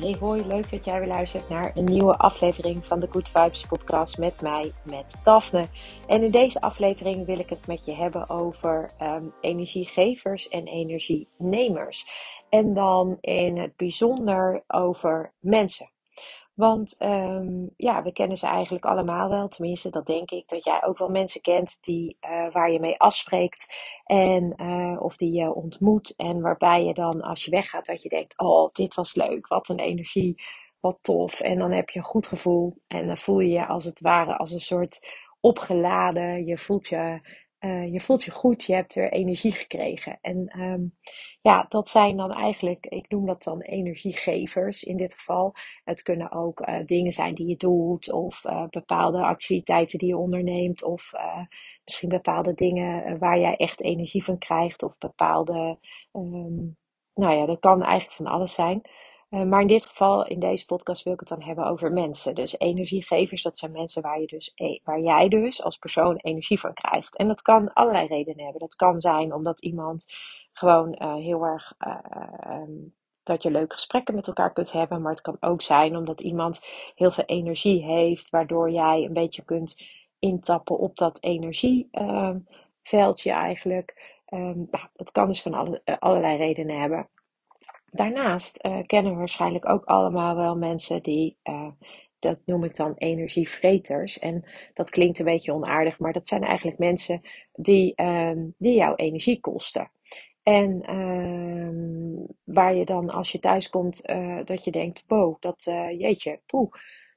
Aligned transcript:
Hey 0.00 0.16
hoi, 0.20 0.46
leuk 0.46 0.70
dat 0.70 0.84
jij 0.84 0.98
weer 0.98 1.08
luistert 1.08 1.48
naar 1.48 1.70
een 1.74 1.84
nieuwe 1.84 2.16
aflevering 2.16 2.84
van 2.86 3.00
de 3.00 3.08
Good 3.10 3.28
Vibes 3.28 3.66
podcast 3.66 4.18
met 4.18 4.40
mij, 4.40 4.72
met 4.82 5.14
Daphne. 5.24 5.64
En 6.06 6.22
in 6.22 6.30
deze 6.30 6.60
aflevering 6.60 7.26
wil 7.26 7.38
ik 7.38 7.48
het 7.48 7.66
met 7.66 7.84
je 7.84 7.94
hebben 7.94 8.28
over 8.28 8.90
ehm, 8.98 9.24
energiegevers 9.40 10.48
en 10.48 10.66
energienemers. 10.66 12.06
En 12.48 12.74
dan 12.74 13.18
in 13.20 13.58
het 13.58 13.76
bijzonder 13.76 14.64
over 14.66 15.32
mensen. 15.40 15.90
Want 16.60 16.96
um, 16.98 17.70
ja, 17.76 18.02
we 18.02 18.12
kennen 18.12 18.36
ze 18.36 18.46
eigenlijk 18.46 18.84
allemaal 18.84 19.28
wel. 19.28 19.48
Tenminste, 19.48 19.90
dat 19.90 20.06
denk 20.06 20.30
ik. 20.30 20.48
Dat 20.48 20.64
jij 20.64 20.84
ook 20.84 20.98
wel 20.98 21.08
mensen 21.08 21.40
kent 21.40 21.78
die, 21.80 22.16
uh, 22.20 22.52
waar 22.52 22.72
je 22.72 22.80
mee 22.80 22.98
afspreekt. 22.98 23.74
En, 24.04 24.54
uh, 24.56 25.02
of 25.02 25.16
die 25.16 25.32
je 25.32 25.54
ontmoet. 25.54 26.14
En 26.16 26.40
waarbij 26.40 26.84
je 26.84 26.94
dan 26.94 27.20
als 27.22 27.44
je 27.44 27.50
weggaat, 27.50 27.86
dat 27.86 28.02
je 28.02 28.08
denkt: 28.08 28.38
Oh, 28.38 28.72
dit 28.72 28.94
was 28.94 29.14
leuk. 29.14 29.46
Wat 29.46 29.68
een 29.68 29.78
energie. 29.78 30.42
Wat 30.80 30.98
tof. 31.02 31.40
En 31.40 31.58
dan 31.58 31.70
heb 31.72 31.88
je 31.90 31.98
een 31.98 32.04
goed 32.04 32.26
gevoel. 32.26 32.76
En 32.86 33.06
dan 33.06 33.16
voel 33.16 33.40
je 33.40 33.52
je 33.52 33.66
als 33.66 33.84
het 33.84 34.00
ware 34.00 34.36
als 34.36 34.50
een 34.52 34.60
soort 34.60 35.00
opgeladen. 35.40 36.46
Je 36.46 36.58
voelt 36.58 36.88
je 36.88 37.20
uh, 37.60 37.92
je 37.92 38.00
voelt 38.00 38.24
je 38.24 38.30
goed, 38.30 38.64
je 38.64 38.74
hebt 38.74 38.94
weer 38.94 39.12
energie 39.12 39.52
gekregen. 39.52 40.18
En 40.20 40.60
um, 40.60 40.96
ja, 41.40 41.66
dat 41.68 41.88
zijn 41.88 42.16
dan 42.16 42.30
eigenlijk, 42.30 42.86
ik 42.86 43.08
noem 43.08 43.26
dat 43.26 43.42
dan 43.42 43.60
energiegevers 43.60 44.82
in 44.82 44.96
dit 44.96 45.14
geval. 45.14 45.54
Het 45.84 46.02
kunnen 46.02 46.32
ook 46.32 46.68
uh, 46.68 46.84
dingen 46.84 47.12
zijn 47.12 47.34
die 47.34 47.46
je 47.46 47.56
doet, 47.56 48.12
of 48.12 48.44
uh, 48.44 48.66
bepaalde 48.68 49.22
activiteiten 49.22 49.98
die 49.98 50.08
je 50.08 50.16
onderneemt, 50.16 50.84
of 50.84 51.12
misschien 51.84 52.08
bepaalde 52.08 52.54
dingen 52.54 53.18
waar 53.18 53.38
jij 53.38 53.56
echt 53.56 53.82
energie 53.82 54.24
van 54.24 54.38
krijgt, 54.38 54.82
of 54.82 54.98
bepaalde, 54.98 55.78
um, 56.12 56.76
nou 57.14 57.34
ja, 57.34 57.46
dat 57.46 57.58
kan 57.58 57.82
eigenlijk 57.82 58.16
van 58.16 58.26
alles 58.26 58.54
zijn. 58.54 58.82
Uh, 59.30 59.42
maar 59.42 59.60
in 59.60 59.66
dit 59.66 59.86
geval, 59.86 60.26
in 60.26 60.40
deze 60.40 60.66
podcast, 60.66 61.02
wil 61.02 61.12
ik 61.12 61.20
het 61.20 61.28
dan 61.28 61.42
hebben 61.42 61.66
over 61.66 61.92
mensen. 61.92 62.34
Dus 62.34 62.58
energiegevers, 62.58 63.42
dat 63.42 63.58
zijn 63.58 63.72
mensen 63.72 64.02
waar, 64.02 64.20
je 64.20 64.26
dus, 64.26 64.52
e, 64.54 64.78
waar 64.84 65.00
jij 65.00 65.28
dus 65.28 65.62
als 65.62 65.76
persoon 65.76 66.16
energie 66.16 66.60
van 66.60 66.74
krijgt. 66.74 67.16
En 67.16 67.28
dat 67.28 67.42
kan 67.42 67.72
allerlei 67.72 68.06
redenen 68.06 68.42
hebben. 68.42 68.60
Dat 68.60 68.74
kan 68.74 69.00
zijn 69.00 69.34
omdat 69.34 69.60
iemand 69.60 70.06
gewoon 70.52 70.96
uh, 70.98 71.14
heel 71.14 71.44
erg. 71.44 71.74
Uh, 71.78 71.98
um, 72.46 72.94
dat 73.22 73.42
je 73.42 73.50
leuke 73.50 73.74
gesprekken 73.74 74.14
met 74.14 74.26
elkaar 74.26 74.52
kunt 74.52 74.72
hebben. 74.72 75.02
Maar 75.02 75.12
het 75.12 75.20
kan 75.20 75.36
ook 75.40 75.62
zijn 75.62 75.96
omdat 75.96 76.20
iemand 76.20 76.60
heel 76.94 77.10
veel 77.10 77.24
energie 77.24 77.84
heeft, 77.84 78.30
waardoor 78.30 78.70
jij 78.70 79.04
een 79.04 79.12
beetje 79.12 79.44
kunt 79.44 79.76
intappen 80.18 80.78
op 80.78 80.96
dat 80.96 81.22
energieveldje 81.22 83.32
eigenlijk. 83.32 84.18
Um, 84.32 84.68
nou, 84.70 84.86
dat 84.92 85.10
kan 85.10 85.26
dus 85.26 85.42
van 85.42 85.54
alle, 85.54 85.82
allerlei 85.98 86.36
redenen 86.36 86.80
hebben. 86.80 87.08
Daarnaast 87.90 88.58
uh, 88.66 88.78
kennen 88.86 89.12
we 89.12 89.18
waarschijnlijk 89.18 89.68
ook 89.68 89.84
allemaal 89.84 90.36
wel 90.36 90.56
mensen 90.56 91.02
die, 91.02 91.38
uh, 91.44 91.68
dat 92.18 92.40
noem 92.44 92.64
ik 92.64 92.76
dan 92.76 92.94
energievreters. 92.94 94.18
En 94.18 94.44
dat 94.74 94.90
klinkt 94.90 95.18
een 95.18 95.24
beetje 95.24 95.52
onaardig, 95.52 95.98
maar 95.98 96.12
dat 96.12 96.28
zijn 96.28 96.42
eigenlijk 96.42 96.78
mensen 96.78 97.20
die, 97.52 97.92
uh, 97.96 98.32
die 98.58 98.74
jouw 98.74 98.94
energie 98.94 99.40
kosten. 99.40 99.90
En 100.42 100.82
ehm, 100.82 102.26
waar 102.44 102.74
je 102.74 102.84
dan 102.84 103.10
als 103.10 103.32
je 103.32 103.38
thuis 103.38 103.68
komt, 103.68 104.10
uh, 104.10 104.40
dat 104.44 104.64
je 104.64 104.70
denkt, 104.70 105.04
wow, 105.06 105.36
dat 105.40 105.62
jeetje, 105.98 106.40
poeh, 106.46 106.72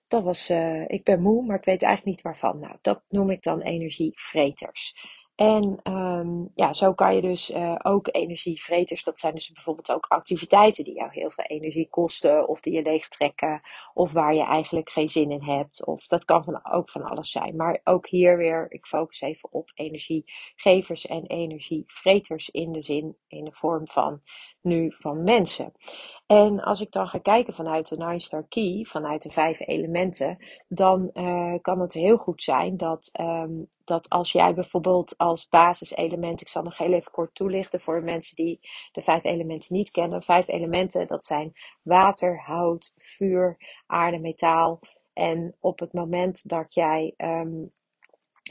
dat 0.07 0.23
was, 0.23 0.49
ik 0.87 1.03
ben 1.03 1.21
moe, 1.21 1.45
maar 1.45 1.57
ik 1.57 1.65
weet 1.65 1.83
eigenlijk 1.83 2.15
niet 2.15 2.21
waarvan. 2.21 2.59
Nou, 2.59 2.75
dat 2.81 3.03
noem 3.07 3.29
ik 3.29 3.43
dan 3.43 3.61
energievreters. 3.61 4.95
En 5.35 5.79
ja, 6.55 6.73
zo 6.73 6.93
kan 6.93 7.15
je 7.15 7.21
dus 7.21 7.51
uh, 7.51 7.75
ook 7.83 8.07
energievreters, 8.11 9.03
dat 9.03 9.19
zijn 9.19 9.33
dus 9.33 9.51
bijvoorbeeld 9.51 9.91
ook 9.91 10.05
activiteiten 10.07 10.83
die 10.83 10.95
jou 10.95 11.11
heel 11.11 11.31
veel 11.31 11.45
energie 11.45 11.89
kosten, 11.89 12.47
of 12.47 12.59
die 12.59 12.73
je 12.73 12.81
leegtrekken, 12.81 13.61
of 13.93 14.11
waar 14.11 14.33
je 14.33 14.43
eigenlijk 14.43 14.89
geen 14.89 15.09
zin 15.09 15.31
in 15.31 15.43
hebt. 15.43 15.85
Of 15.85 16.07
dat 16.07 16.25
kan 16.25 16.43
van, 16.43 16.71
ook 16.71 16.89
van 16.89 17.03
alles 17.03 17.31
zijn. 17.31 17.55
Maar 17.55 17.81
ook 17.83 18.07
hier 18.07 18.37
weer, 18.37 18.65
ik 18.69 18.85
focus 18.85 19.21
even 19.21 19.51
op 19.51 19.71
energiegevers 19.73 21.05
en 21.05 21.25
energievreters 21.25 22.49
in 22.49 22.71
de 22.71 22.81
zin, 22.81 23.17
in 23.27 23.43
de 23.43 23.53
vorm 23.53 23.87
van 23.87 24.21
nu 24.63 24.95
van 24.99 25.23
mensen. 25.23 25.71
En 26.25 26.59
als 26.59 26.81
ik 26.81 26.91
dan 26.91 27.07
ga 27.07 27.17
kijken 27.17 27.53
vanuit 27.53 27.89
de 27.89 27.97
Nine 27.97 28.19
Star 28.19 28.45
Key, 28.47 28.85
vanuit 28.89 29.21
de 29.21 29.31
vijf 29.31 29.59
elementen, 29.59 30.37
dan 30.67 31.09
uh, 31.13 31.53
kan 31.61 31.79
het 31.79 31.93
heel 31.93 32.17
goed 32.17 32.41
zijn 32.41 32.77
dat, 32.77 33.09
um, 33.19 33.69
dat 33.83 34.09
als 34.09 34.31
jij 34.31 34.53
bijvoorbeeld 34.53 35.17
als 35.17 35.47
basiselement, 35.49 36.41
ik 36.41 36.47
zal 36.47 36.63
nog 36.63 36.77
heel 36.77 36.93
even 36.93 37.11
kort 37.11 37.35
toelichten 37.35 37.81
voor 37.81 38.03
mensen 38.03 38.35
die 38.35 38.59
de 38.91 39.01
vijf 39.01 39.23
elementen 39.23 39.75
niet 39.75 39.91
kennen. 39.91 40.23
Vijf 40.23 40.47
elementen, 40.47 41.07
dat 41.07 41.25
zijn 41.25 41.51
water, 41.81 42.41
hout, 42.41 42.93
vuur, 42.97 43.57
aarde, 43.85 44.19
metaal. 44.19 44.79
En 45.13 45.55
op 45.59 45.79
het 45.79 45.93
moment 45.93 46.49
dat 46.49 46.73
jij 46.73 47.13
um, 47.17 47.71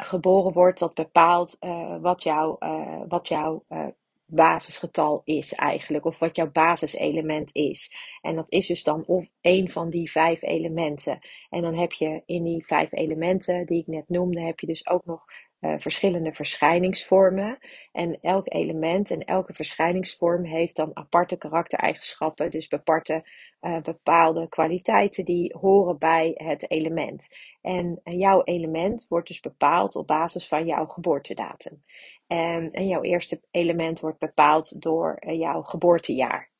geboren 0.00 0.52
wordt, 0.52 0.78
dat 0.78 0.94
bepaalt 0.94 1.56
uh, 1.60 1.96
wat 2.00 2.22
jouw 2.22 2.56
uh, 2.60 3.02
wat 3.08 3.28
jou, 3.28 3.62
uh, 3.68 3.86
basisgetal 4.34 5.22
is 5.24 5.54
eigenlijk, 5.54 6.04
of 6.04 6.18
wat 6.18 6.36
jouw 6.36 6.50
basiselement 6.50 7.54
is. 7.54 7.92
En 8.20 8.34
dat 8.34 8.46
is 8.48 8.66
dus 8.66 8.82
dan 8.82 9.06
of 9.06 9.26
een 9.40 9.70
van 9.70 9.90
die 9.90 10.10
vijf 10.10 10.42
elementen. 10.42 11.18
En 11.50 11.62
dan 11.62 11.74
heb 11.74 11.92
je 11.92 12.22
in 12.26 12.42
die 12.42 12.66
vijf 12.66 12.92
elementen 12.92 13.66
die 13.66 13.80
ik 13.80 13.86
net 13.86 14.08
noemde, 14.08 14.40
heb 14.40 14.60
je 14.60 14.66
dus 14.66 14.86
ook 14.86 15.04
nog 15.04 15.24
uh, 15.62 15.74
verschillende 15.78 16.32
verschijningsvormen. 16.32 17.58
En 17.92 18.18
elk 18.20 18.52
element 18.52 19.10
en 19.10 19.24
elke 19.24 19.54
verschijningsvorm 19.54 20.44
heeft 20.44 20.76
dan 20.76 20.90
aparte 20.94 21.36
karaktereigenschappen, 21.36 22.50
dus 22.50 22.70
aparte 22.70 23.28
uh, 23.60 23.80
bepaalde 23.80 24.48
kwaliteiten 24.48 25.24
die 25.24 25.56
horen 25.60 25.98
bij 25.98 26.32
het 26.34 26.70
element. 26.70 27.36
En, 27.60 28.00
jouw 28.04 28.42
element 28.44 29.06
wordt 29.08 29.28
dus 29.28 29.40
bepaald 29.40 29.96
op 29.96 30.06
basis 30.06 30.48
van 30.48 30.66
jouw 30.66 30.86
geboortedatum. 30.86 31.82
En, 32.26 32.70
en 32.70 32.86
jouw 32.86 33.02
eerste 33.02 33.40
element 33.50 34.00
wordt 34.00 34.18
bepaald 34.18 34.82
door 34.82 35.18
uh, 35.20 35.38
jouw 35.38 35.62
geboortejaar. 35.62 36.50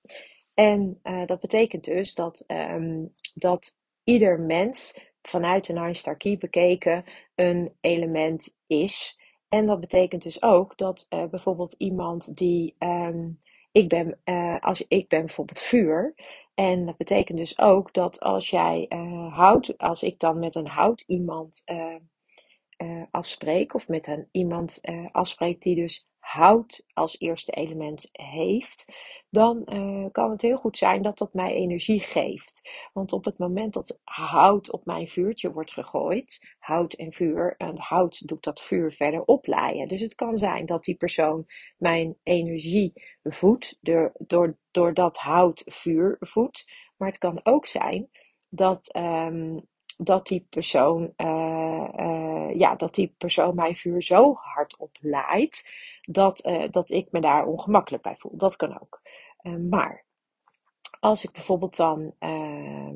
En 0.55 1.01
dat 1.27 1.41
betekent 1.41 1.85
dus 1.85 2.15
dat, 2.15 2.45
um, 2.47 3.15
dat 3.35 3.77
ieder 4.05 4.41
mens 4.41 4.95
vanuit 5.23 5.69
een 5.69 6.17
Key 6.17 6.39
bekeken 6.39 7.05
een 7.43 7.73
element 7.81 8.57
is. 8.67 9.19
En 9.49 9.67
dat 9.67 9.81
betekent 9.81 10.23
dus 10.23 10.43
ook 10.43 10.77
dat 10.77 11.07
uh, 11.11 11.25
bijvoorbeeld 11.25 11.73
iemand 11.73 12.37
die. 12.37 12.77
Um, 12.79 13.41
ik 13.73 13.89
ben, 13.89 14.21
uh, 14.25 14.61
als 14.61 14.85
ik 14.89 15.09
ben 15.09 15.27
bijvoorbeeld 15.27 15.59
vuur. 15.59 16.15
En 16.55 16.87
dat 16.87 16.97
betekent 16.97 17.39
dus 17.39 17.59
ook 17.59 17.93
dat 17.93 18.21
als 18.21 18.51
jij 18.51 18.87
uh, 18.89 19.37
hout, 19.37 19.79
als 19.79 20.03
ik 20.03 20.19
dan 20.19 20.39
met 20.39 20.55
een 20.55 20.69
hout 20.69 21.01
iemand 21.01 21.63
uh, 22.79 23.03
afspreek, 23.11 23.75
of 23.75 23.89
met 23.89 24.07
een 24.07 24.29
iemand 24.31 24.79
uh, 24.83 25.53
die 25.59 25.75
dus 25.75 26.07
hout 26.19 26.85
als 26.93 27.21
eerste 27.21 27.53
element 27.53 28.09
heeft, 28.13 28.93
dan 29.31 29.63
uh, 29.73 30.07
kan 30.13 30.31
het 30.31 30.43
heel 30.43 30.57
goed 30.57 30.79
zijn 30.79 31.03
dat 31.03 31.19
dat 31.19 31.35
mij 31.35 31.55
energie 31.55 32.01
geeft. 32.01 32.61
Want 32.93 33.13
op 33.13 33.25
het 33.25 33.39
moment 33.39 33.75
dat 33.75 34.01
hout 34.05 34.73
op 34.73 34.85
mijn 34.85 35.09
vuurtje 35.09 35.53
wordt 35.53 35.73
gegooid, 35.73 36.55
hout 36.59 36.93
en 36.93 37.13
vuur, 37.13 37.55
en 37.59 37.79
hout 37.79 38.29
doet 38.29 38.45
dat 38.45 38.61
vuur 38.61 38.93
verder 38.93 39.25
oplaaien. 39.25 39.89
Dus 39.89 40.01
het 40.01 40.15
kan 40.15 40.39
zijn 40.39 40.67
dat 40.67 40.85
die 40.85 40.97
persoon 40.97 41.47
mijn 41.79 42.17
energie 42.23 42.93
voedt, 43.23 43.79
door, 43.81 44.13
door, 44.19 44.57
doordat 44.71 45.17
hout 45.17 45.63
vuur 45.67 46.17
voedt. 46.21 46.65
Maar 46.97 47.09
het 47.09 47.19
kan 47.19 47.41
ook 47.43 47.67
zijn 47.67 48.11
dat, 48.49 48.97
um, 48.97 49.67
dat 49.97 50.27
die 50.27 50.47
persoon. 50.51 51.13
Ja, 52.59 52.75
dat 52.75 52.95
die 52.95 53.15
persoon 53.19 53.55
mijn 53.55 53.77
vuur 53.77 54.03
zo 54.03 54.35
hard 54.35 54.77
oplaait 54.77 55.73
dat, 56.01 56.47
uh, 56.47 56.65
dat 56.71 56.91
ik 56.91 57.09
me 57.11 57.21
daar 57.21 57.47
ongemakkelijk 57.47 58.03
bij 58.03 58.17
voel. 58.17 58.37
Dat 58.37 58.57
kan 58.57 58.81
ook. 58.81 59.01
Uh, 59.43 59.57
maar 59.57 60.05
als 61.01 61.25
ik 61.25 61.33
bijvoorbeeld 61.33 61.77
dan 61.77 62.15
uh, 62.21 62.91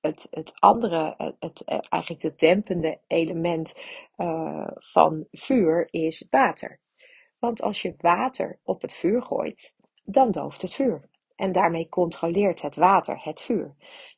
het, 0.00 0.26
het 0.30 0.60
andere, 0.60 1.34
het, 1.38 1.64
eigenlijk 1.64 2.22
het 2.22 2.38
dempende 2.38 2.98
element 3.06 3.74
van 4.76 5.26
vuur 5.30 5.88
is 5.90 6.26
water. 6.30 6.80
Want 7.38 7.62
als 7.62 7.82
je 7.82 7.94
water 7.98 8.58
op 8.62 8.82
het 8.82 8.92
vuur 8.92 9.22
gooit, 9.22 9.74
dan 10.02 10.30
dooft 10.30 10.62
het 10.62 10.74
vuur. 10.74 11.08
En 11.36 11.52
daarmee 11.52 11.88
controleert 11.88 12.62
het 12.62 12.76
water 12.76 13.20
het 13.22 13.40
vuur. 13.40 13.74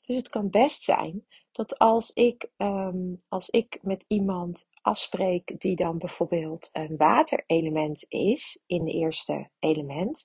Dus 0.07 0.17
het 0.17 0.29
kan 0.29 0.51
best 0.51 0.83
zijn 0.83 1.27
dat 1.57 1.79
als 1.79 2.11
ik, 2.13 2.51
ehm, 2.57 3.15
als 3.29 3.51
ik 3.51 3.79
met 3.83 4.05
iemand 4.09 4.67
afspreek 4.83 5.61
die 5.61 5.77
dan 5.77 5.99
bijvoorbeeld 5.99 6.69
een 6.73 6.97
waterelement 6.97 8.05
is 8.09 8.59
in 8.67 8.81
het 8.85 8.95
eerste 8.95 9.49
element, 9.59 10.25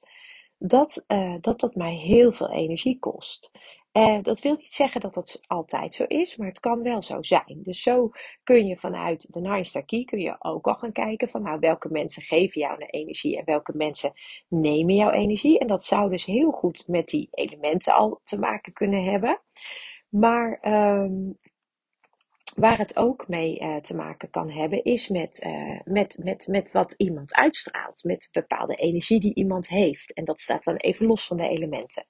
dat, 0.57 1.06
uh, 1.07 1.36
dat 1.42 1.60
dat 1.60 1.75
mij 1.75 1.95
heel 1.95 2.31
veel 2.31 2.51
energie 2.51 3.00
kost. 3.00 3.51
Uh, 3.94 4.18
dat 4.22 4.39
wil 4.39 4.56
niet 4.56 4.74
zeggen 4.74 5.01
dat 5.01 5.13
dat 5.13 5.42
altijd 5.48 5.95
zo 5.95 6.04
is, 6.07 6.36
maar 6.36 6.48
het 6.48 6.60
kan 6.60 6.81
wel 6.81 7.01
zo 7.01 7.22
zijn. 7.22 7.60
Dus 7.63 7.81
zo 7.81 8.12
kun 8.44 8.68
je 8.68 8.77
vanuit 8.77 9.34
de 9.34 9.42
Nine 9.42 10.06
kun 10.06 10.19
je 10.19 10.36
ook 10.39 10.68
al 10.68 10.75
gaan 10.75 10.92
kijken 10.92 11.27
van 11.27 11.42
nou, 11.42 11.60
welke 11.60 11.89
mensen 11.89 12.22
geven 12.22 12.62
jou 12.62 12.86
energie 12.86 13.38
en 13.38 13.45
welke 13.45 13.75
mensen 13.75 14.13
nemen 14.48 14.95
jouw 14.95 15.12
energie. 15.12 15.60
En 15.60 15.68
dat 15.68 15.84
zou 15.84 16.10
dus 16.10 16.25
heel 16.25 16.51
goed 16.51 16.88
met 16.88 17.07
die 17.07 17.27
elementen 17.31 17.94
al 17.94 18.22
te 18.24 18.39
maken 18.39 18.74
kunnen 18.74 19.04
hebben. 19.04 19.42
Maar 20.12 20.60
um, 21.04 21.38
waar 22.56 22.78
het 22.78 22.98
ook 22.98 23.28
mee 23.28 23.60
uh, 23.60 23.75
te 23.75 23.96
maken 23.96 24.30
kan 24.30 24.50
hebben, 24.50 24.84
is 24.84 25.08
met, 25.08 25.44
uh, 25.46 25.80
met, 25.84 26.18
met, 26.24 26.48
met 26.48 26.72
wat 26.72 26.94
iemand 26.98 27.34
uitstraalt. 27.34 28.04
Met 28.04 28.30
bepaalde 28.31 28.75
energie 28.75 29.19
die 29.19 29.36
iemand 29.36 29.68
heeft. 29.68 30.13
En 30.13 30.25
dat 30.25 30.40
staat 30.40 30.63
dan 30.63 30.75
even 30.75 31.06
los 31.06 31.28
van 31.28 31.38
de 31.38 31.48
elementen. 31.48 32.06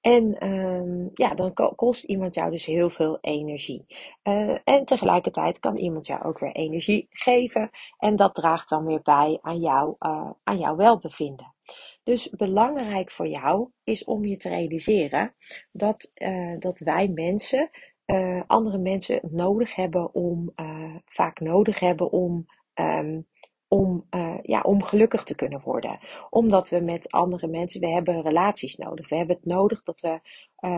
En 0.00 0.46
um, 0.48 1.10
ja, 1.14 1.34
dan 1.34 1.54
kost 1.74 2.04
iemand 2.04 2.34
jou 2.34 2.50
dus 2.50 2.64
heel 2.64 2.90
veel 2.90 3.18
energie. 3.20 3.84
Uh, 4.22 4.58
en 4.64 4.84
tegelijkertijd 4.84 5.58
kan 5.58 5.76
iemand 5.76 6.06
jou 6.06 6.22
ook 6.22 6.38
weer 6.38 6.52
energie 6.52 7.06
geven. 7.10 7.70
En 7.98 8.16
dat 8.16 8.34
draagt 8.34 8.68
dan 8.68 8.84
weer 8.84 9.02
bij 9.02 9.38
aan, 9.42 9.60
jou, 9.60 9.94
aan 10.42 10.58
jouw 10.58 10.76
welbevinden. 10.76 11.54
Dus 12.02 12.30
belangrijk 12.30 13.10
voor 13.10 13.28
jou 13.28 13.70
is 13.84 14.04
om 14.04 14.24
je 14.24 14.36
te 14.36 14.48
realiseren 14.48 15.34
dat, 15.72 16.12
uh, 16.14 16.58
dat 16.58 16.80
wij 16.80 17.08
mensen 17.08 17.70
uh, 18.06 18.42
andere 18.46 18.78
mensen 18.78 19.20
nodig 19.30 19.74
hebben 19.74 20.14
om, 20.14 20.50
uh, 20.54 20.96
vaak 21.04 21.40
nodig 21.40 21.80
hebben 21.80 22.12
om, 22.12 22.46
um, 22.74 23.26
om, 23.68 24.06
ja, 24.42 24.60
om 24.60 24.82
gelukkig 24.82 25.24
te 25.24 25.34
kunnen 25.34 25.60
worden. 25.60 25.98
Omdat 26.30 26.68
we 26.68 26.80
met 26.80 27.10
andere 27.10 27.46
mensen, 27.46 27.80
we 27.80 27.88
hebben 27.88 28.22
relaties 28.22 28.76
nodig. 28.76 29.08
We 29.08 29.16
hebben 29.16 29.36
het 29.36 29.44
nodig 29.44 29.82
dat 29.82 30.00
we, 30.00 30.20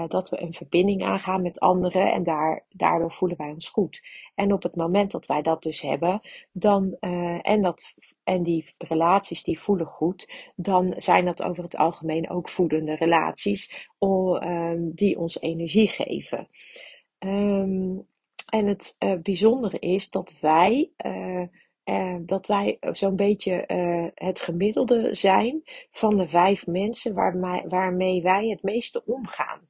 dat 0.08 0.28
we 0.28 0.42
een 0.42 0.54
verbinding 0.54 1.02
aangaan 1.02 1.42
met 1.42 1.60
anderen 1.60 2.12
en 2.12 2.22
daar, 2.22 2.64
daardoor 2.68 3.12
voelen 3.12 3.36
wij 3.36 3.50
ons 3.50 3.68
goed. 3.68 4.02
En 4.34 4.52
op 4.52 4.62
het 4.62 4.76
moment 4.76 5.10
dat 5.10 5.26
wij 5.26 5.42
dat 5.42 5.62
dus 5.62 5.80
hebben, 5.80 6.20
dan, 6.52 6.96
en, 7.42 7.62
dat, 7.62 7.94
en 8.24 8.42
die 8.42 8.74
relaties 8.78 9.42
die 9.42 9.60
voelen 9.60 9.86
goed, 9.86 10.50
dan 10.56 10.94
zijn 10.96 11.24
dat 11.24 11.42
over 11.42 11.62
het 11.62 11.76
algemeen 11.76 12.30
ook 12.30 12.48
voedende 12.48 12.94
relaties 12.94 13.88
uh, 14.00 14.72
die 14.78 15.18
ons 15.18 15.40
energie 15.40 15.88
geven. 15.88 16.48
Um, 17.18 18.06
en 18.48 18.66
het 18.66 18.96
uh, 18.98 19.12
bijzondere 19.22 19.78
is 19.78 20.10
dat 20.10 20.34
wij, 20.40 20.90
uh, 21.84 22.16
dat 22.20 22.46
wij 22.46 22.76
zo'n 22.80 23.16
beetje 23.16 23.64
het 24.14 24.40
gemiddelde 24.40 25.14
zijn 25.14 25.62
van 25.90 26.18
de 26.18 26.28
vijf 26.28 26.66
mensen 26.66 27.14
waarmee, 27.14 27.62
waarmee 27.68 28.22
wij 28.22 28.48
het 28.48 28.62
meeste 28.62 29.04
omgaan. 29.04 29.60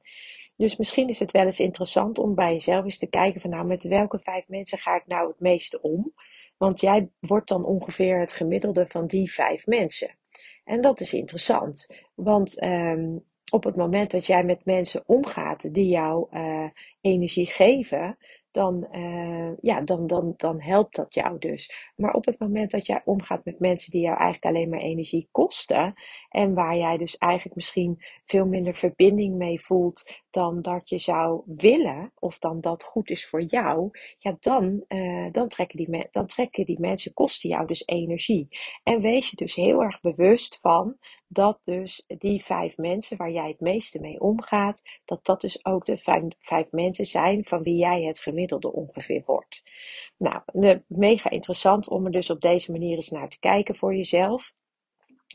Dus 0.55 0.77
misschien 0.77 1.09
is 1.09 1.19
het 1.19 1.31
wel 1.31 1.45
eens 1.45 1.59
interessant 1.59 2.17
om 2.17 2.35
bij 2.35 2.53
jezelf 2.53 2.83
eens 2.83 2.97
te 2.97 3.09
kijken 3.09 3.41
van 3.41 3.49
nou 3.49 3.65
met 3.65 3.83
welke 3.83 4.19
vijf 4.19 4.47
mensen 4.47 4.77
ga 4.77 4.95
ik 4.95 5.07
nou 5.07 5.27
het 5.27 5.39
meeste 5.39 5.81
om? 5.81 6.13
Want 6.57 6.79
jij 6.81 7.09
wordt 7.19 7.47
dan 7.47 7.65
ongeveer 7.65 8.19
het 8.19 8.31
gemiddelde 8.33 8.85
van 8.87 9.07
die 9.07 9.31
vijf 9.31 9.65
mensen. 9.65 10.17
En 10.63 10.81
dat 10.81 10.99
is 10.99 11.13
interessant, 11.13 12.05
want 12.15 12.63
um, 12.63 13.23
op 13.51 13.63
het 13.63 13.75
moment 13.75 14.11
dat 14.11 14.25
jij 14.25 14.43
met 14.43 14.65
mensen 14.65 15.03
omgaat 15.05 15.73
die 15.73 15.87
jou 15.87 16.27
energie 17.01 17.45
geven, 17.45 18.17
dan, 18.53 18.87
uh, 18.91 19.51
ja, 19.61 19.81
dan, 19.81 20.07
dan, 20.07 20.33
dan 20.37 20.61
helpt 20.61 20.95
dat 20.95 21.13
jou 21.13 21.39
dus. 21.39 21.91
Maar 21.95 22.13
op 22.13 22.25
het 22.25 22.39
moment 22.39 22.71
dat 22.71 22.85
jij 22.85 23.01
omgaat 23.05 23.45
met 23.45 23.59
mensen 23.59 23.91
die 23.91 24.01
jou 24.01 24.17
eigenlijk 24.17 24.55
alleen 24.55 24.69
maar 24.69 24.79
energie 24.79 25.27
kosten 25.31 25.93
en 26.29 26.53
waar 26.53 26.77
jij 26.77 26.97
dus 26.97 27.17
eigenlijk 27.17 27.55
misschien 27.55 28.03
veel 28.25 28.45
minder 28.45 28.75
verbinding 28.75 29.35
mee 29.35 29.61
voelt 29.61 30.21
dan 30.29 30.61
dat 30.61 30.89
je 30.89 30.97
zou 30.97 31.41
willen, 31.45 32.11
of 32.19 32.39
dan 32.39 32.61
dat 32.61 32.83
goed 32.83 33.09
is 33.09 33.27
voor 33.27 33.41
jou, 33.41 33.89
ja, 34.17 34.37
dan, 34.39 34.83
uh, 34.87 35.31
dan, 35.31 35.47
trekken 35.47 35.77
die 35.77 36.07
dan 36.11 36.25
trekken 36.25 36.65
die 36.65 36.79
mensen, 36.79 37.13
kosten 37.13 37.49
jou 37.49 37.67
dus 37.67 37.83
energie. 37.85 38.47
En 38.83 39.01
wees 39.01 39.29
je 39.29 39.35
dus 39.35 39.55
heel 39.55 39.81
erg 39.81 40.01
bewust 40.01 40.59
van 40.59 40.97
dat 41.33 41.59
dus 41.63 42.05
die 42.07 42.43
vijf 42.43 42.77
mensen 42.77 43.17
waar 43.17 43.31
jij 43.31 43.47
het 43.47 43.59
meeste 43.59 43.99
mee 43.99 44.19
omgaat, 44.19 44.81
dat 45.05 45.25
dat 45.25 45.41
dus 45.41 45.65
ook 45.65 45.85
de 45.85 45.97
vijf, 45.97 46.23
vijf 46.39 46.71
mensen 46.71 47.05
zijn 47.05 47.45
van 47.45 47.63
wie 47.63 47.77
jij 47.77 48.03
het 48.03 48.19
gemiddelde 48.19 48.73
ongeveer 48.73 49.23
wordt. 49.25 49.63
Nou, 50.17 50.41
mega 50.87 51.29
interessant 51.29 51.87
om 51.87 52.05
er 52.05 52.11
dus 52.11 52.29
op 52.29 52.41
deze 52.41 52.71
manier 52.71 52.95
eens 52.95 53.09
naar 53.09 53.29
te 53.29 53.39
kijken 53.39 53.75
voor 53.75 53.95
jezelf. 53.95 54.53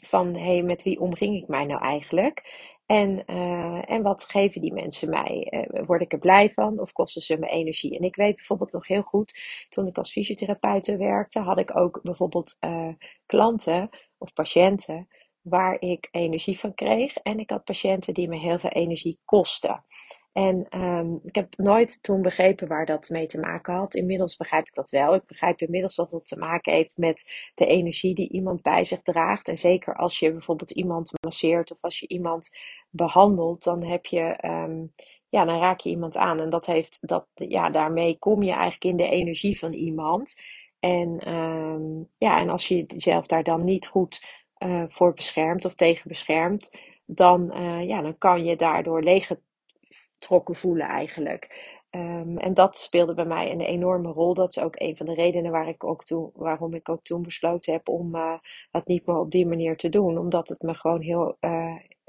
Van 0.00 0.34
hé, 0.34 0.40
hey, 0.40 0.62
met 0.62 0.82
wie 0.82 1.00
omring 1.00 1.36
ik 1.36 1.48
mij 1.48 1.64
nou 1.64 1.82
eigenlijk? 1.82 2.66
En, 2.86 3.22
uh, 3.26 3.90
en 3.90 4.02
wat 4.02 4.24
geven 4.24 4.60
die 4.60 4.72
mensen 4.72 5.10
mij? 5.10 5.46
Uh, 5.50 5.86
word 5.86 6.02
ik 6.02 6.12
er 6.12 6.18
blij 6.18 6.50
van 6.50 6.80
of 6.80 6.92
kosten 6.92 7.22
ze 7.22 7.38
me 7.38 7.48
energie? 7.48 7.98
En 7.98 8.04
ik 8.04 8.16
weet 8.16 8.36
bijvoorbeeld 8.36 8.72
nog 8.72 8.86
heel 8.86 9.02
goed, 9.02 9.40
toen 9.68 9.86
ik 9.86 9.98
als 9.98 10.12
fysiotherapeut 10.12 10.86
werkte, 10.86 11.40
had 11.40 11.58
ik 11.58 11.76
ook 11.76 12.02
bijvoorbeeld 12.02 12.56
uh, 12.60 12.88
klanten 13.26 13.88
of 14.18 14.32
patiënten 14.32 15.08
waar 15.48 15.80
ik 15.80 16.08
energie 16.10 16.58
van 16.58 16.74
kreeg. 16.74 17.16
En 17.16 17.38
ik 17.38 17.50
had 17.50 17.64
patiënten 17.64 18.14
die 18.14 18.28
me 18.28 18.36
heel 18.36 18.58
veel 18.58 18.70
energie 18.70 19.18
kosten. 19.24 19.84
En 20.32 20.80
um, 20.80 21.20
ik 21.24 21.34
heb 21.34 21.56
nooit 21.56 22.02
toen 22.02 22.22
begrepen 22.22 22.68
waar 22.68 22.86
dat 22.86 23.08
mee 23.08 23.26
te 23.26 23.40
maken 23.40 23.74
had. 23.74 23.94
Inmiddels 23.94 24.36
begrijp 24.36 24.66
ik 24.66 24.74
dat 24.74 24.90
wel. 24.90 25.14
Ik 25.14 25.26
begrijp 25.26 25.60
inmiddels 25.60 25.94
dat 25.94 26.10
het 26.10 26.26
te 26.26 26.38
maken 26.38 26.72
heeft 26.72 26.90
met 26.94 27.50
de 27.54 27.66
energie 27.66 28.14
die 28.14 28.32
iemand 28.32 28.62
bij 28.62 28.84
zich 28.84 29.02
draagt. 29.02 29.48
En 29.48 29.58
zeker 29.58 29.96
als 29.96 30.18
je 30.18 30.32
bijvoorbeeld 30.32 30.70
iemand 30.70 31.10
masseert 31.20 31.70
of 31.70 31.78
als 31.80 31.98
je 31.98 32.08
iemand 32.08 32.50
behandelt, 32.90 33.64
dan 33.64 33.84
heb 33.84 34.06
je. 34.06 34.38
Um, 34.44 34.92
ja, 35.30 35.44
dan 35.44 35.58
raak 35.58 35.80
je 35.80 35.90
iemand 35.90 36.16
aan. 36.16 36.40
En 36.40 36.50
dat 36.50 36.66
heeft, 36.66 36.98
dat, 37.00 37.26
ja, 37.34 37.70
daarmee 37.70 38.18
kom 38.18 38.42
je 38.42 38.52
eigenlijk 38.52 38.84
in 38.84 38.96
de 38.96 39.08
energie 39.08 39.58
van 39.58 39.72
iemand. 39.72 40.34
En, 40.80 41.32
um, 41.32 42.08
ja, 42.18 42.40
en 42.40 42.48
als 42.48 42.68
je 42.68 42.84
jezelf 42.86 43.26
daar 43.26 43.42
dan 43.42 43.64
niet 43.64 43.86
goed 43.86 44.37
uh, 44.58 44.84
voor 44.88 45.14
beschermt 45.14 45.64
of 45.64 45.74
tegen 45.74 46.08
beschermt, 46.08 46.70
dan, 47.06 47.50
uh, 47.56 47.88
ja, 47.88 48.02
dan 48.02 48.18
kan 48.18 48.44
je 48.44 48.56
daardoor 48.56 49.02
leeggetrokken 49.02 50.54
voelen 50.54 50.86
eigenlijk. 50.86 51.76
Um, 51.90 52.38
en 52.38 52.54
dat 52.54 52.76
speelde 52.76 53.14
bij 53.14 53.24
mij 53.24 53.50
een 53.50 53.60
enorme 53.60 54.12
rol. 54.12 54.34
Dat 54.34 54.48
is 54.48 54.58
ook 54.58 54.80
een 54.80 54.96
van 54.96 55.06
de 55.06 55.14
redenen 55.14 55.50
waar 55.50 55.68
ik 55.68 55.84
ook 55.84 56.04
toen, 56.04 56.30
waarom 56.34 56.74
ik 56.74 56.88
ook 56.88 57.02
toen 57.02 57.22
besloten 57.22 57.72
heb 57.72 57.88
om 57.88 58.14
uh, 58.14 58.34
het 58.70 58.86
niet 58.86 59.06
meer 59.06 59.16
op 59.18 59.30
die 59.30 59.46
manier 59.46 59.76
te 59.76 59.88
doen. 59.88 60.18
Omdat 60.18 60.48
het 60.48 60.62
me 60.62 60.74
gewoon 60.74 61.00
heel, 61.00 61.36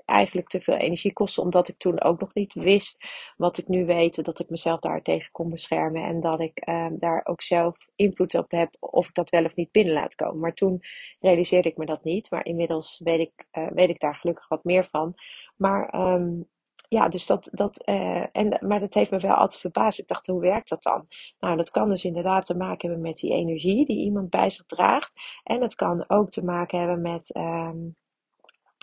eigenlijk 0.09 0.47
te 0.47 0.61
veel 0.61 0.75
energie 0.75 1.13
kostte. 1.13 1.41
Omdat 1.41 1.67
ik 1.67 1.77
toen 1.77 2.01
ook 2.01 2.19
nog 2.19 2.33
niet 2.33 2.53
wist 2.53 2.97
wat 3.37 3.57
ik 3.57 3.67
nu 3.67 3.85
weet. 3.85 4.25
Dat 4.25 4.39
ik 4.39 4.49
mezelf 4.49 4.79
daar 4.79 5.01
tegen 5.01 5.31
kon 5.31 5.49
beschermen. 5.49 6.03
En 6.03 6.21
dat 6.21 6.39
ik 6.39 6.67
um, 6.69 6.99
daar 6.99 7.21
ook 7.23 7.41
zelf 7.41 7.77
invloed 7.95 8.35
op 8.35 8.51
heb 8.51 8.75
of 8.79 9.07
ik 9.07 9.13
dat 9.13 9.29
wel 9.29 9.45
of 9.45 9.55
niet 9.55 9.71
binnen 9.71 9.93
laat 9.93 10.15
komen. 10.15 10.39
Maar 10.39 10.53
toen 10.53 10.79
realiseerde 11.19 11.69
ik 11.69 11.77
me 11.77 11.85
dat 11.85 12.03
niet. 12.03 12.31
Maar 12.31 12.45
inmiddels 12.45 13.01
weet 13.03 13.19
ik, 13.19 13.45
uh, 13.51 13.67
weet 13.67 13.89
ik 13.89 13.99
daar 13.99 14.15
gelukkig 14.15 14.47
wat 14.47 14.63
meer 14.63 14.85
van. 14.85 15.13
Maar 15.55 16.13
um, 16.13 16.47
ja, 16.89 17.07
dus 17.07 17.25
dat, 17.25 17.49
dat 17.51 17.87
uh, 17.89 18.25
en, 18.31 18.57
maar 18.67 18.79
dat 18.79 18.93
heeft 18.93 19.11
me 19.11 19.19
wel 19.19 19.33
altijd 19.35 19.59
verbaasd. 19.59 19.99
Ik 19.99 20.07
dacht, 20.07 20.27
hoe 20.27 20.41
werkt 20.41 20.69
dat 20.69 20.83
dan? 20.83 21.07
Nou, 21.39 21.57
dat 21.57 21.69
kan 21.69 21.89
dus 21.89 22.03
inderdaad 22.05 22.45
te 22.45 22.57
maken 22.57 22.89
hebben 22.89 23.07
met 23.07 23.17
die 23.17 23.31
energie 23.31 23.85
die 23.85 24.03
iemand 24.03 24.29
bij 24.29 24.49
zich 24.49 24.65
draagt. 24.65 25.11
En 25.43 25.61
het 25.61 25.75
kan 25.75 26.03
ook 26.07 26.29
te 26.29 26.43
maken 26.43 26.79
hebben 26.79 27.01
met, 27.01 27.35
um, 27.35 27.95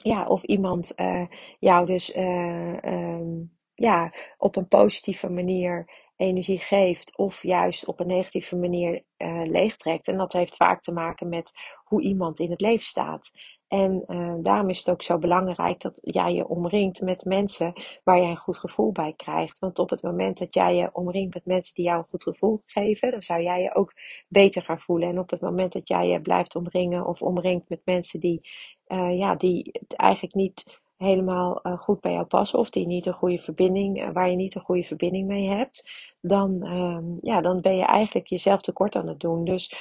ja, 0.03 0.27
of 0.27 0.43
iemand 0.43 0.93
uh, 0.97 1.27
jou 1.59 1.87
dus 1.87 2.17
uh, 2.17 2.77
um, 2.85 3.53
ja, 3.75 4.13
op 4.39 4.57
een 4.57 4.69
positieve 4.69 5.31
manier 5.31 6.05
energie 6.17 6.59
geeft, 6.59 7.17
of 7.17 7.43
juist 7.43 7.87
op 7.87 8.01
een 8.01 8.07
negatieve 8.07 8.57
manier 8.57 9.05
uh, 9.19 9.43
leegtrekt. 9.45 10.09
En 10.09 10.17
dat 10.17 10.33
heeft 10.33 10.57
vaak 10.57 10.83
te 10.83 10.93
maken 10.93 11.29
met 11.29 11.53
hoe 11.85 12.03
iemand 12.03 12.39
in 12.41 12.51
het 12.51 12.61
leven 12.61 12.85
staat. 12.85 13.31
En 13.69 14.05
daarom 14.43 14.69
is 14.69 14.79
het 14.79 14.91
ook 14.91 15.03
zo 15.03 15.19
belangrijk 15.19 15.81
dat 15.81 16.01
jij 16.03 16.35
je 16.35 16.49
omringt 16.49 17.01
met 17.01 17.25
mensen 17.25 17.73
waar 18.05 18.21
jij 18.21 18.31
een 18.31 18.37
goed 18.37 18.59
gevoel 18.59 18.93
bij 18.93 19.13
krijgt. 19.17 19.59
Want 19.59 19.79
op 19.79 19.91
het 19.91 20.03
moment 20.03 20.39
dat 20.39 20.55
jij 20.55 20.75
je 20.75 20.91
omringt 20.93 21.35
met 21.35 21.47
mensen 21.47 21.75
die 21.75 21.85
jou 21.85 21.99
een 21.99 22.09
goed 22.11 22.23
gevoel 22.23 22.63
geven, 22.67 23.11
dan 23.11 23.23
zou 23.23 23.43
jij 23.43 23.63
je 23.63 23.75
ook 23.75 23.93
beter 24.29 24.63
gaan 24.63 24.81
voelen. 24.81 25.09
En 25.09 25.19
op 25.19 25.31
het 25.31 25.41
moment 25.41 25.73
dat 25.73 25.89
jij 25.89 26.09
je 26.09 26.21
blijft 26.21 26.57
omringen 26.57 27.07
of 27.07 27.23
omringt 27.23 27.69
met 27.69 27.81
mensen 27.85 28.21
die, 28.21 28.49
uh, 28.89 29.19
ja, 29.19 29.35
die 29.35 29.81
eigenlijk 29.89 30.35
niet 30.35 30.65
helemaal 30.97 31.61
goed 31.79 32.01
bij 32.01 32.13
jou 32.13 32.25
passen 32.25 32.59
of 32.59 32.71
die 32.71 32.87
niet 32.87 33.07
een 33.07 33.13
goede 33.13 33.39
verbinding, 33.39 34.13
waar 34.13 34.31
je 34.31 34.37
niet 34.37 34.55
een 34.55 34.63
goede 34.63 34.83
verbinding 34.83 35.27
mee 35.27 35.49
hebt, 35.49 35.91
dan, 36.21 36.63
ehm, 36.63 37.05
ja, 37.17 37.41
dan 37.41 37.61
ben 37.61 37.77
je 37.77 37.85
eigenlijk 37.85 38.27
jezelf 38.27 38.61
tekort 38.61 38.97
aan 38.97 39.09
het 39.09 39.21
doen. 39.21 39.45
Dus 39.45 39.75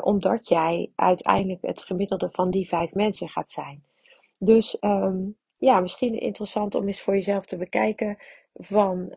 omdat 0.00 0.48
jij 0.48 0.90
uiteindelijk 0.96 1.62
het 1.62 1.82
gemiddelde 1.82 2.28
van 2.30 2.50
die 2.50 2.68
vijf 2.68 2.94
mensen 2.94 3.28
gaat 3.28 3.50
zijn. 3.50 3.84
Dus 4.38 4.78
ehm, 4.78 5.16
ja, 5.58 5.80
misschien 5.80 6.20
interessant 6.20 6.74
om 6.74 6.86
eens 6.86 7.00
voor 7.00 7.14
jezelf 7.14 7.46
te 7.46 7.56
bekijken 7.56 8.18
van 8.52 9.08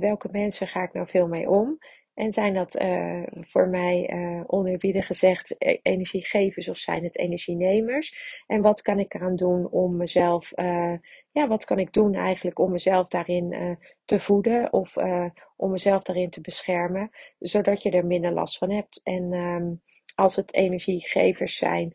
welke 0.00 0.28
mensen 0.30 0.66
ga 0.66 0.82
ik 0.82 0.92
nou 0.92 1.06
veel 1.06 1.28
mee 1.28 1.50
om. 1.50 1.78
En 2.16 2.32
zijn 2.32 2.54
dat 2.54 2.80
uh, 2.80 3.22
voor 3.40 3.68
mij 3.68 4.10
uh, 4.48 5.02
gezegd 5.02 5.54
e-, 5.58 5.78
energiegevers 5.82 6.68
of 6.68 6.76
zijn 6.76 7.04
het 7.04 7.18
energienemers? 7.18 8.42
En 8.46 8.62
wat 8.62 8.82
kan 8.82 8.98
ik 8.98 9.14
eraan 9.14 9.36
doen 9.36 9.70
om 9.70 9.96
mezelf, 9.96 10.52
uh, 10.58 10.94
ja, 11.30 11.48
wat 11.48 11.64
kan 11.64 11.78
ik 11.78 11.92
doen 11.92 12.14
eigenlijk 12.14 12.58
om 12.58 12.70
mezelf 12.70 13.08
daarin 13.08 13.78
te 14.04 14.20
voeden 14.20 14.72
of 14.72 14.96
om 15.56 15.70
mezelf 15.70 16.02
daarin 16.02 16.30
te 16.30 16.40
beschermen, 16.40 17.10
zodat 17.38 17.82
je 17.82 17.90
er 17.90 18.06
minder 18.06 18.32
last 18.32 18.58
van 18.58 18.70
hebt. 18.70 19.00
En 19.04 19.32
um, 19.32 19.82
als 20.14 20.36
het 20.36 20.54
energiegevers 20.54 21.56
zijn, 21.56 21.92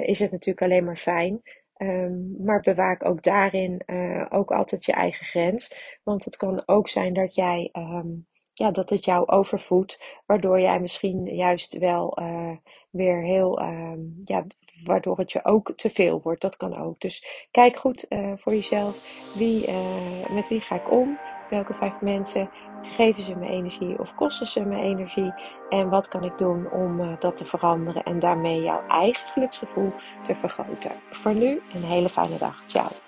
is 0.00 0.18
het 0.18 0.30
natuurlijk 0.30 0.62
alleen 0.62 0.84
maar 0.84 0.96
fijn. 0.96 1.42
Um, 1.76 2.34
maar 2.44 2.60
bewaak 2.60 3.04
ook 3.04 3.22
daarin 3.22 3.82
ook 4.28 4.50
altijd 4.50 4.84
je 4.84 4.92
eigen 4.92 5.26
grens. 5.26 5.72
Want 6.02 6.24
het 6.24 6.36
kan 6.36 6.62
ook 6.66 6.88
zijn 6.88 7.12
dat 7.12 7.34
jij. 7.34 7.70
Um, 7.72 8.27
ja, 8.58 8.70
dat 8.70 8.90
het 8.90 9.04
jou 9.04 9.26
overvoedt, 9.26 10.00
waardoor 10.26 10.60
jij 10.60 10.80
misschien 10.80 11.34
juist 11.34 11.78
wel 11.78 12.18
uh, 12.20 12.50
weer 12.90 13.22
heel, 13.22 13.62
uh, 13.62 13.92
ja, 14.24 14.44
waardoor 14.84 15.18
het 15.18 15.32
je 15.32 15.44
ook 15.44 15.72
te 15.76 15.90
veel 15.90 16.20
wordt. 16.22 16.40
Dat 16.40 16.56
kan 16.56 16.76
ook. 16.76 17.00
Dus 17.00 17.46
kijk 17.50 17.76
goed 17.76 18.06
uh, 18.08 18.32
voor 18.36 18.52
jezelf, 18.52 18.96
wie, 19.34 19.68
uh, 19.68 20.30
met 20.30 20.48
wie 20.48 20.60
ga 20.60 20.74
ik 20.74 20.90
om? 20.90 21.18
Welke 21.50 21.74
vijf 21.74 22.00
mensen 22.00 22.50
geven 22.82 23.22
ze 23.22 23.36
me 23.36 23.48
energie 23.48 23.98
of 23.98 24.14
kosten 24.14 24.46
ze 24.46 24.64
me 24.64 24.80
energie? 24.80 25.32
En 25.68 25.88
wat 25.88 26.08
kan 26.08 26.24
ik 26.24 26.38
doen 26.38 26.70
om 26.70 27.16
dat 27.18 27.36
te 27.36 27.46
veranderen 27.46 28.02
en 28.02 28.18
daarmee 28.18 28.62
jouw 28.62 28.86
eigen 28.86 29.28
geluksgevoel 29.28 29.92
te 30.22 30.34
vergroten? 30.34 30.92
Voor 31.10 31.34
nu 31.34 31.62
een 31.74 31.84
hele 31.84 32.08
fijne 32.08 32.38
dag. 32.38 32.62
Ciao. 32.66 33.07